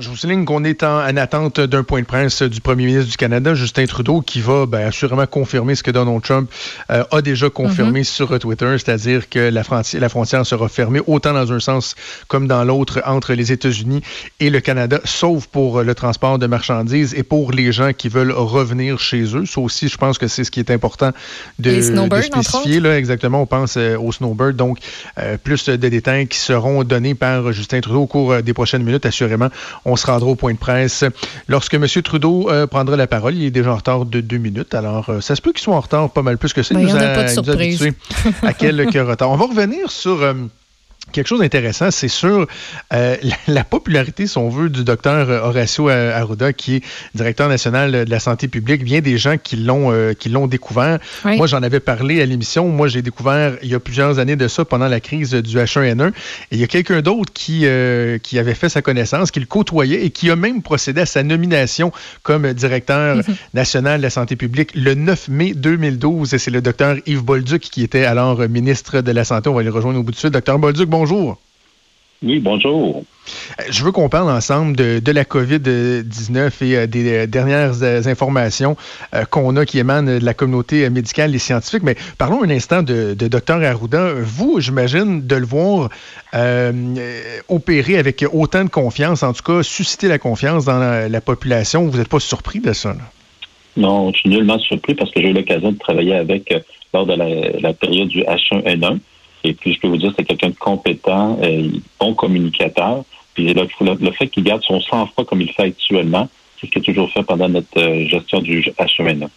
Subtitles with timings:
[0.00, 3.16] Je vous souligne qu'on est en, attente d'un point de presse du premier ministre du
[3.16, 6.48] Canada, Justin Trudeau, qui va ben, assurément confirmer ce que Donald Trump
[6.92, 8.04] euh, a déjà confirmé mhm.
[8.04, 11.96] sur Twitter, c'est-à-dire que la, frontière, la frontière sera fermée autant dans un sens
[12.28, 14.02] comme dans l'autre entre les États-Unis
[14.38, 18.30] et le Canada, sauf pour le transport de marchandises et pour les gens qui veulent
[18.30, 19.46] revenir chez eux.
[19.46, 21.10] Ça aussi, je pense que c'est ce qui est important
[21.58, 22.78] de, de spécifier.
[22.78, 24.54] Là, exactement, on pense euh, aux snowbirds.
[24.54, 24.78] Donc,
[25.18, 29.04] euh, plus de détails qui seront donnés par Justin Trudeau au cours des prochaines minutes,
[29.04, 29.48] assurément.
[29.88, 31.04] On se rendra au point de presse
[31.48, 31.86] lorsque M.
[32.04, 33.34] Trudeau euh, prendra la parole.
[33.34, 34.74] Il est déjà en retard de deux minutes.
[34.74, 36.74] Alors, euh, ça se peut qu'il soit en retard pas mal plus que ça.
[36.74, 37.88] Ben, il nous, a, pas de surprise.
[38.42, 39.30] à quelques retard.
[39.30, 40.22] On va revenir sur...
[41.08, 42.46] Euh, Quelque chose d'intéressant, c'est sur
[42.92, 46.82] euh, la, popularité, si on veut, du docteur Horacio Arruda, qui est
[47.14, 48.84] directeur national de la santé publique.
[48.84, 50.98] Bien des gens qui l'ont euh, qui l'ont découvert.
[51.24, 52.68] Moi, j'en avais parlé à l'émission.
[52.68, 56.08] Moi, j'ai découvert il y a plusieurs années de ça pendant la crise du H1N1.
[56.08, 56.12] Et
[56.52, 60.04] il y a quelqu'un d'autre qui euh, qui avait fait sa connaissance, qui le côtoyait
[60.04, 63.24] et qui a même procédé à sa nomination comme directeur mhm.
[63.54, 66.34] national de la santé publique le 9 mai 2012.
[66.34, 69.48] Et c'est le docteur Yves Bolduc qui était alors ministre de la santé.
[69.48, 70.32] On va le rejoindre au bout de suite.
[70.32, 71.38] Docteur Bolduc, bonjour.
[72.24, 73.04] Oui, bonjour.
[73.60, 78.76] Euh, je veux qu'on parle ensemble de, la COVID-19 et euh, des euh, dernières informations
[79.30, 81.84] qu'on a qui émanent de la communauté médicale et scientifique.
[81.84, 84.14] Mais parlons un instant de, de Dr Arruda.
[84.14, 85.90] Vous, j'imagine, de le voir
[87.48, 91.86] opérer avec autant de confiance, en tout cas, susciter la confiance dans la, population.
[91.86, 92.96] Vous n'êtes pas surpris de ça?
[93.76, 96.52] Non, je suis nullement surpris parce que j'ai eu l'occasion de travailler avec
[96.92, 98.98] lors de la, la période du H1N1.
[99.48, 103.04] Et puis, je peux vous dire, c'est quelqu'un de compétent, euh, bon communicateur.
[103.32, 106.28] Puis le, le, fait qu'il garde son sang-froid comme il fait actuellement,
[106.60, 109.28] c'est ce qu'il a toujours fait pendant notre euh, gestion du HMN.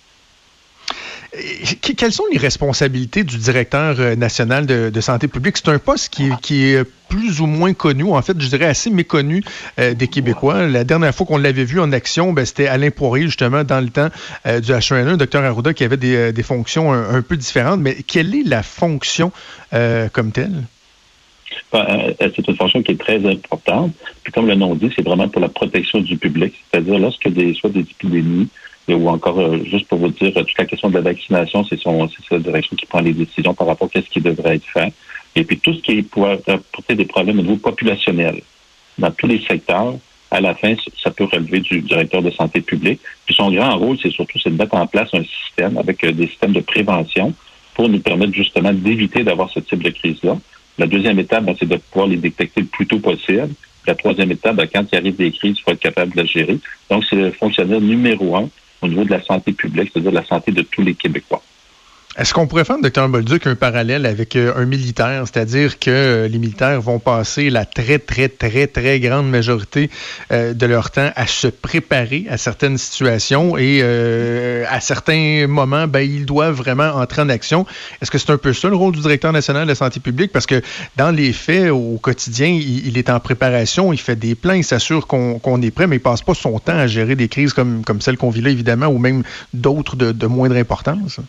[1.96, 5.56] Quelles sont les responsabilités du directeur euh, national de, santé publique?
[5.56, 9.42] C'est un poste qui, est plus ou moins connu, en fait, je dirais assez méconnu
[9.80, 10.68] euh, des Québécois.
[10.68, 13.90] La dernière fois qu'on l'avait vu en action, ben, c'était Alain Poirier, justement, dans le
[13.90, 14.10] temps
[14.46, 17.80] euh, du H1N1, docteur Arruda, qui avait des, fonctions un, peu différentes.
[17.80, 19.32] Mais quelle est la fonction
[20.12, 20.64] comme telle?
[21.72, 23.94] Ben, c'est une fonction qui est très importante.
[24.24, 26.54] Puis comme le nom dit, c'est vraiment pour la protection du public.
[26.70, 28.50] C'est-à-dire lorsque des, soit des épidémies,
[28.88, 32.40] ou encore, euh, juste pour vous dire, toute la question de la vaccination, c'est sa
[32.40, 34.94] direction qui prend les décisions par rapport à ce qui devrait être fait.
[35.36, 38.42] Et puis tout ce qui pourrait apporter des problèmes au niveau populationnel
[38.98, 39.96] dans tous les secteurs,
[40.30, 43.02] à la fin, ça peut relever du directeur de santé publique.
[43.26, 46.28] Puis son grand rôle, c'est surtout de mettre en place un système avec euh, des
[46.28, 47.34] systèmes de prévention
[47.74, 50.38] pour nous permettre justement d'éviter d'avoir ce type de crise-là.
[50.78, 53.50] La deuxième étape, ben, c'est de pouvoir les détecter le plus tôt possible.
[53.86, 56.26] La troisième étape, ben, quand il arrive des crises, il faut être capable de la
[56.26, 56.58] gérer.
[56.90, 58.50] Donc, c'est le fonctionnaire numéro un
[58.82, 61.42] au niveau de la santé publique, c'est-à-dire la santé de tous les Québécois.
[62.18, 63.08] Est-ce qu'on pourrait faire, Dr.
[63.08, 67.64] Bolduc, un parallèle avec euh, un militaire, c'est-à-dire que euh, les militaires vont passer la
[67.64, 69.90] très, très, très, très grande majorité
[70.34, 73.82] euh, de leur temps à se préparer à certaines situations et
[74.70, 77.66] à certains moments, ben, ils doivent vraiment entrer en action.
[78.02, 80.34] Est-ce que c'est un peu ça le rôle du directeur national de la santé publique?
[80.34, 80.62] Parce que
[80.98, 85.08] dans les faits, au quotidien, il, est en préparation, il fait des plans, il s'assure
[85.08, 88.02] qu'on est prêt, mais il passe pas son temps à gérer des crises comme, comme
[88.02, 89.24] celle qu'on vit là, évidemment, ou même
[89.54, 91.20] d'autres de, de moindre importance.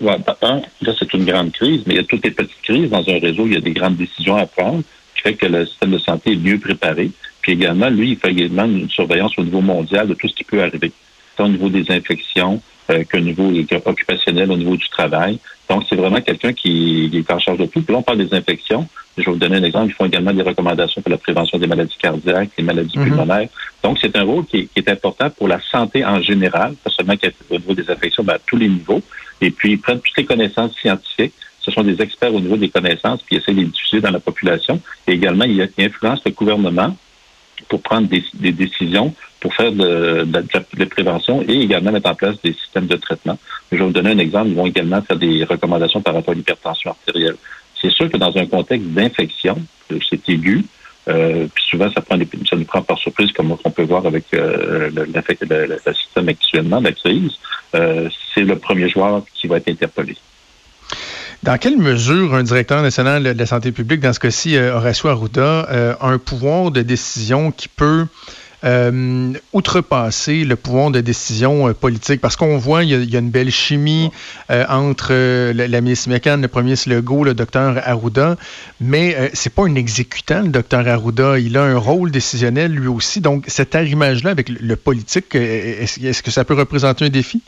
[0.00, 2.90] Ouais, un, là, c'est une grande crise, mais il y a toutes les petites crises
[2.90, 4.82] dans un réseau, il y a des grandes décisions à prendre,
[5.14, 7.10] qui fait que le système de santé est mieux préparé.
[7.40, 10.44] Puis également, lui, il fait également une surveillance au niveau mondial de tout ce qui
[10.44, 10.92] peut arriver.
[11.36, 13.52] Tant au niveau des infections, euh, qu'au niveau
[13.84, 15.40] occupationnel, au niveau du travail.
[15.68, 17.82] Donc, c'est vraiment quelqu'un qui, est en charge de tout.
[17.82, 18.86] Puis là, on parle des infections.
[19.18, 19.88] Je vais vous donner un exemple.
[19.88, 23.06] Ils font également des recommandations pour la prévention des maladies cardiaques, des maladies mhm.
[23.06, 23.48] pulmonaires.
[23.82, 27.14] Donc, c'est un rôle qui est, important pour la santé en général, pas seulement
[27.50, 29.02] au niveau des infections, mais à tous les niveaux.
[29.40, 31.34] Et puis, ils prennent toutes les connaissances scientifiques.
[31.60, 34.10] Ce sont des experts au niveau des connaissances, puis ils essaient de les diffuser dans
[34.10, 34.80] la population.
[35.06, 36.96] Et également, il influencent le gouvernement
[37.68, 42.52] pour prendre des, décisions, pour faire de, de, prévention et également mettre en place des
[42.52, 43.38] systèmes de traitement.
[43.72, 44.48] Je vais vous donner un exemple.
[44.48, 47.36] Ils vont également faire des recommandations par rapport à l'hypertension artérielle.
[47.80, 49.60] C'est sûr que dans un contexte d'infection,
[50.08, 50.64] c'est aigu,
[51.08, 52.02] Euh, puis souvent, ça,
[52.56, 56.92] nous prend par surprise, comme on peut voir avec euh, le, le, système actuellement, la
[56.92, 57.32] crise.
[57.74, 60.16] Euh, c'est le premier joueur qui va être interpellé.
[61.42, 65.96] Dans quelle mesure un directeur national de la santé publique, dans ce cas-ci Horacio Arruda,
[66.00, 68.06] a un pouvoir de décision qui peut
[68.64, 72.20] euh, outrepasser le pouvoir de décision euh, politique?
[72.20, 74.10] Parce qu'on voit, il y, a, une belle chimie
[74.50, 75.12] euh, entre
[75.52, 78.36] la, ministre McCann, le premier ministre Legault, le docteur Arruda,
[78.80, 81.38] mais c'est pas un exécutant, le docteur Arruda.
[81.38, 83.20] Il a un rôle décisionnel lui aussi.
[83.20, 87.42] Donc, cet arrimage-là avec le, politique, est-ce que ça peut représenter un défi?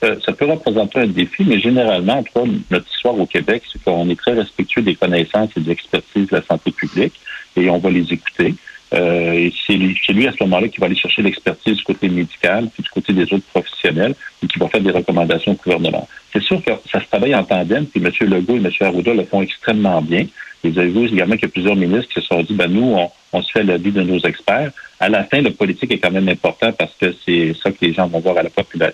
[0.00, 2.22] ça peut représenter un défi, mais généralement,
[2.70, 6.36] notre histoire au Québec, c'est qu'on est très respectueux des connaissances et de l'expertise de
[6.36, 7.14] la santé publique
[7.56, 8.54] et on va les écouter.
[8.94, 12.68] Euh, c'est lui, lui, à ce moment-là qui va aller chercher l'expertise du côté médical
[12.72, 16.08] puis du côté des autres professionnels et qui va faire des recommandations au gouvernement.
[16.32, 18.10] C'est sûr que ça se travaille en tandem, puis M.
[18.28, 18.70] Legault et M.
[18.80, 20.26] Arruda le font extrêmement bien.
[20.64, 22.70] Et vous avez vu également qu'il y a plusieurs ministres qui se sont dit, ben
[22.70, 22.96] nous,
[23.32, 24.70] on, se fait l'avis de nos experts.
[24.98, 27.92] À la fin, le politique est quand même important parce que c'est ça que les
[27.92, 28.50] gens vont voir à la,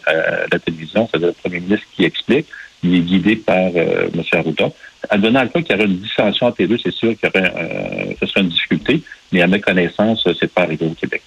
[0.06, 2.46] à la télévision, c'est-à-dire le premier ministre qui explique,
[2.82, 4.22] il est guidé par euh, M.
[4.32, 4.70] Arruda.
[5.10, 7.38] Advenant le cas qu'il y aurait une dissension entre les deux, c'est sûr qu'il y
[7.38, 11.22] aurait euh, ce serait une difficulté, mais à ma connaissance, c'est pas arrivé au Québec.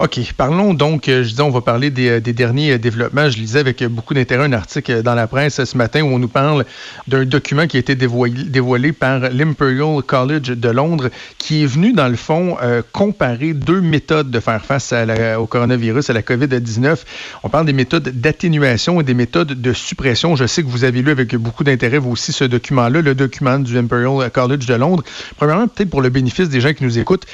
[0.00, 0.20] OK.
[0.36, 3.28] Parlons donc, euh, je disais, on va parler des, euh, derniers euh, développements.
[3.28, 6.28] Je lisais avec beaucoup d'intérêt un article dans la presse ce matin où on nous
[6.28, 6.64] parle
[7.08, 12.06] d'un document qui a été dévoilé, par l'Imperial College de Londres qui est venu, dans
[12.06, 12.56] le fond,
[12.92, 14.94] comparer deux méthodes de faire face
[15.38, 16.98] au coronavirus, à la COVID-19.
[17.42, 20.36] On parle des méthodes d'atténuation et des méthodes de suppression.
[20.36, 23.58] Je sais que vous avez lu avec beaucoup d'intérêt, vous aussi, ce document-là, le document
[23.58, 25.02] du Imperial College de Londres.
[25.36, 27.26] Premièrement, peut-être pour le bénéfice des gens qui nous écoutent,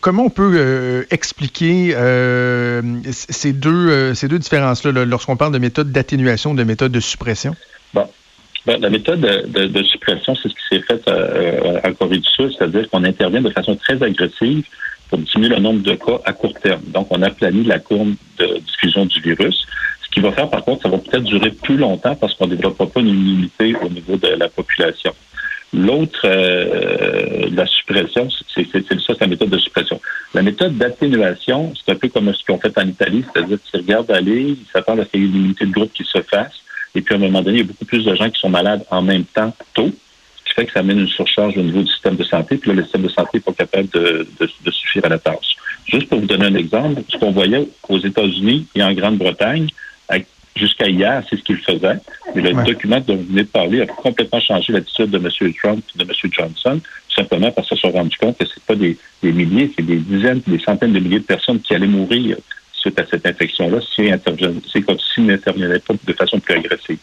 [0.00, 2.80] comment on peut expliquer euh,
[3.10, 7.54] ces deux, euh, ces deux différences-là lorsqu'on parle de méthode d'atténuation, de méthode de suppression?
[7.92, 8.06] Bon.
[8.64, 12.50] Ben, la méthode de, suppression, c'est ce qui s'est fait euh, en Corée du Sud,
[12.56, 14.64] c'est-à-dire qu'on intervient de façon très agressive
[15.10, 16.82] pour diminuer le nombre de cas à court terme.
[16.86, 19.66] Donc, on a planifié la courbe de diffusion du virus.
[20.02, 22.54] Ce qui va faire, par contre, ça va peut-être durer plus longtemps parce qu'on ne
[22.54, 25.12] développera pas une immunité au niveau de la population.
[25.74, 30.00] L'autre, euh, la suppression, c'est ça, c'est la méthode de suppression.
[30.32, 34.10] La méthode d'atténuation, c'est un peu comme ce qu'on fait en Italie, c'est-à-dire qu'ils regardent
[34.10, 36.54] aller, ils s'attendent à ce qu'il y ait une immunité de groupe qui se fasse,
[36.94, 38.48] et puis à un moment donné, il y a beaucoup plus de gens qui sont
[38.48, 39.90] malades en même temps tôt,
[40.36, 42.70] ce qui fait que ça amène une surcharge au niveau du système de santé, puis
[42.70, 45.56] là, le système de santé n'est pas capable de, de, de suffire à la tâche.
[45.84, 49.68] Juste pour vous donner un exemple, ce qu'on voyait aux États-Unis et en Grande-Bretagne,
[50.58, 51.98] Jusqu'à hier, c'est ce qu'il faisait.
[52.34, 55.52] Mais le document dont vous venez de parler a complètement changé l'attitude de M.
[55.54, 56.32] Trump et de M.
[56.32, 56.80] Johnson,
[57.14, 60.42] simplement parce qu'ils se sont rendus compte que ce pas des, milliers, c'est des dizaines,
[60.46, 62.36] des centaines de milliers de personnes qui allaient mourir
[62.72, 64.08] suite à cette infection-là si
[65.14, 66.98] s'ils n'intervenaient pas de façon plus agressive.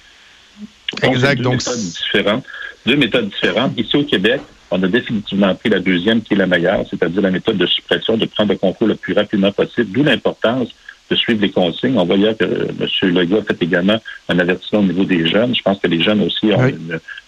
[1.02, 1.42] exact.
[1.42, 2.46] Deux méthodes différentes.
[2.86, 3.80] Deux méthodes différentes.
[3.80, 4.42] Ici au Québec,
[4.72, 8.18] on a définitivement pris la deuxième qui est la meilleure, c'est-à-dire la méthode de suppression,
[8.18, 10.70] de prendre le contrôle le plus rapidement possible, d'où l'importance
[11.10, 11.98] de suivre les consignes.
[11.98, 13.10] On voyait que M.
[13.14, 14.00] Legault a fait également
[14.30, 15.56] un avertissement au niveau des jeunes.
[15.56, 16.52] Je pense que les jeunes aussi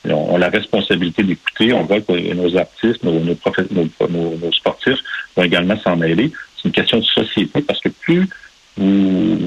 [0.06, 1.74] ont, la responsabilité d'écouter.
[1.74, 5.00] On voit que nos artistes, nos, nos, sportifs
[5.36, 6.32] vont également s'en mêler.
[6.56, 8.28] C'est une question de société parce que plus
[8.78, 9.38] vous,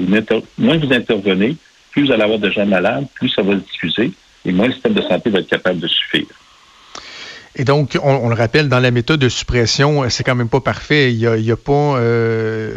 [0.57, 1.55] moins vous intervenez,
[1.91, 4.11] plus vous allez avoir de gens malades, plus ça va se diffuser
[4.45, 6.25] et moins le système de santé va être capable de suffire.
[7.55, 11.13] Et donc, on, le rappelle, dans la méthode de suppression, c'est quand même pas parfait.
[11.13, 12.73] Il n'y a, pas, euh,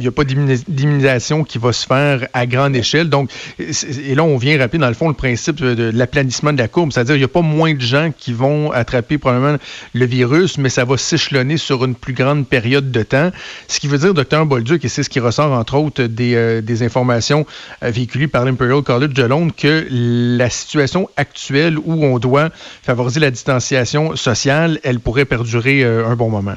[0.00, 3.08] il y a pas d'immunisation qui va se faire à grande échelle.
[3.08, 6.68] Donc, et là, on vient rappeler, dans le fond, le principe de, l'aplanissement de la
[6.68, 6.92] courbe.
[6.92, 9.58] C'est-à-dire, il n'y a pas moins de gens qui vont attraper probablement
[9.94, 13.30] le virus, mais ça va s'échelonner sur une plus grande période de temps.
[13.68, 16.62] Ce qui veut dire, docteur Bolduc, et c'est ce qui ressort, entre autres, des, euh,
[16.80, 17.46] informations
[17.82, 22.48] euh, véhiculées par l'Imperial College de Londres, que la situation actuelle où on doit
[22.82, 23.72] favoriser la distance
[24.14, 26.56] sociale, elle pourrait perdurer euh, un bon moment.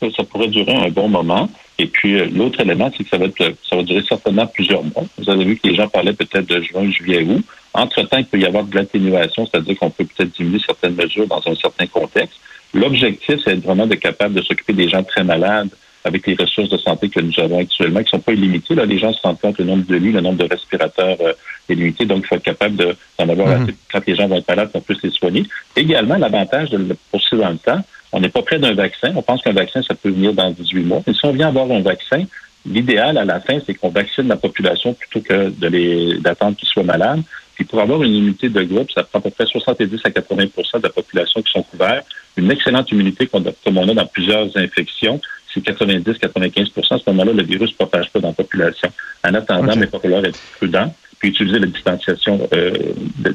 [0.00, 1.48] Ça pourrait durer un bon moment.
[1.80, 5.04] Et puis, euh, l'autre élément, c'est que ça va, ça va durer certainement plusieurs mois.
[5.16, 7.42] Vous avez vu que les gens parlaient peut-être de juin, juillet, août.
[7.72, 11.40] Entre-temps, il peut y avoir de l'atténuation, c'est-à-dire qu'on peut peut-être diminuer certaines mesures dans
[11.46, 12.38] un certain contexte.
[12.74, 15.70] L'objectif, c'est vraiment de capable de s'occuper des gens très malades
[16.04, 18.74] avec les ressources de santé que nous avons actuellement, qui ne sont pas illimitées.
[18.74, 21.32] Là, les gens se rendent compte le nombre de lits, le nombre de respirateurs euh,
[21.70, 23.62] est limité, donc il faut être capable d'en avoir mhm.
[23.62, 25.44] assez quand les gens vont être malades, on peut les soigner.
[25.76, 27.82] Également, l'avantage de le poursuivre dans le temps,
[28.12, 29.12] on n'est pas près d'un vaccin.
[29.14, 31.02] On pense qu'un vaccin, ça peut venir dans 18 mois.
[31.06, 32.24] Mais si on vient avoir un vaccin,
[32.66, 36.68] l'idéal à la fin, c'est qu'on vaccine la population plutôt que de les d'attendre qu'ils
[36.68, 37.22] soient malades.
[37.54, 40.78] Puis pour avoir une immunité de groupe, ça prend à peu près 70 à 80%
[40.78, 42.02] de la population qui sont couverts.
[42.36, 45.20] Une excellente immunité comme on a dans plusieurs infections
[45.52, 48.90] c'est 90-95% À ce moment-là, le virus ne propage pas dans la population.
[49.24, 52.72] En attendant, il va falloir être prudent puis utiliser la distanciation euh,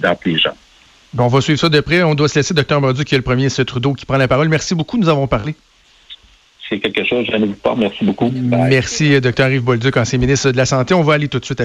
[0.01, 0.55] d'entre les gens.
[1.17, 2.03] On va suivre ça de près.
[2.03, 2.53] On doit se laisser.
[2.53, 4.49] Docteur Mordu, qui est le premier, c'est Trudeau qui prend la parole.
[4.49, 4.97] Merci beaucoup.
[4.97, 5.55] Nous avons parlé.
[6.67, 7.75] C'est quelque chose, je ne vous pas.
[7.75, 8.31] Merci beaucoup.
[8.33, 9.49] Merci, Dr.
[9.49, 10.95] Yves Bolduc, ancien ministre de la Santé.
[10.95, 11.63] On va aller tout de suite à